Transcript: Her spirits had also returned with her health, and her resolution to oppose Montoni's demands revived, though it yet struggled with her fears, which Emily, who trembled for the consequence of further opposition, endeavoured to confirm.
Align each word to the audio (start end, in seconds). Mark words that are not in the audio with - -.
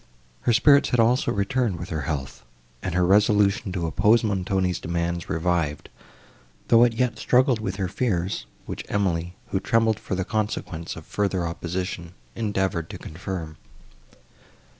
Her 0.39 0.51
spirits 0.53 0.89
had 0.89 0.99
also 0.99 1.31
returned 1.31 1.77
with 1.77 1.89
her 1.89 2.01
health, 2.09 2.43
and 2.81 2.95
her 2.95 3.05
resolution 3.05 3.71
to 3.73 3.85
oppose 3.85 4.23
Montoni's 4.23 4.79
demands 4.79 5.29
revived, 5.29 5.89
though 6.69 6.83
it 6.83 6.93
yet 6.93 7.19
struggled 7.19 7.59
with 7.59 7.75
her 7.75 7.87
fears, 7.87 8.47
which 8.65 8.83
Emily, 8.89 9.35
who 9.49 9.59
trembled 9.59 9.99
for 9.99 10.15
the 10.15 10.25
consequence 10.25 10.95
of 10.95 11.05
further 11.05 11.45
opposition, 11.45 12.13
endeavoured 12.33 12.89
to 12.89 12.97
confirm. 12.97 13.57